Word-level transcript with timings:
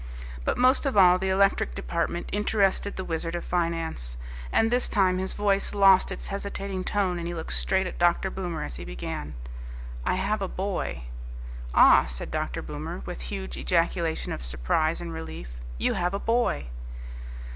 But 0.45 0.57
most 0.57 0.87
of 0.87 0.97
all, 0.97 1.19
the 1.19 1.29
electric 1.29 1.75
department 1.75 2.27
interested 2.31 2.95
the 2.95 3.03
Wizard 3.03 3.35
of 3.35 3.45
Finance. 3.45 4.17
And 4.51 4.71
this 4.71 4.89
time 4.89 5.19
his 5.19 5.33
voice 5.33 5.75
lost 5.75 6.11
its 6.11 6.25
hesitating 6.25 6.83
tone 6.85 7.19
and 7.19 7.27
he 7.27 7.35
looked 7.35 7.53
straight 7.53 7.85
at 7.85 7.99
Dr. 7.99 8.31
Boomer 8.31 8.63
as 8.63 8.77
he 8.77 8.83
began, 8.83 9.35
"I 10.03 10.15
have 10.15 10.41
a 10.41 10.47
boy" 10.47 11.03
"Ah!" 11.75 12.07
said 12.07 12.31
Dr. 12.31 12.63
Boomer, 12.63 13.03
with 13.05 13.19
a 13.21 13.25
huge 13.25 13.57
ejaculation 13.57 14.31
of 14.31 14.43
surprise 14.43 15.01
and 15.01 15.13
relief; 15.13 15.49
"you 15.77 15.93
have 15.93 16.15
a 16.15 16.19
boy!" 16.19 16.65